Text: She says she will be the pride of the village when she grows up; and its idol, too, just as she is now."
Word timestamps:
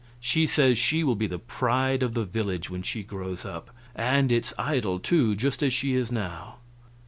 She 0.19 0.47
says 0.47 0.79
she 0.79 1.03
will 1.03 1.13
be 1.13 1.27
the 1.27 1.37
pride 1.37 2.01
of 2.01 2.15
the 2.15 2.25
village 2.25 2.71
when 2.71 2.81
she 2.81 3.03
grows 3.03 3.45
up; 3.45 3.69
and 3.95 4.31
its 4.31 4.51
idol, 4.57 4.97
too, 4.99 5.35
just 5.35 5.61
as 5.61 5.73
she 5.73 5.93
is 5.93 6.11
now." 6.11 6.55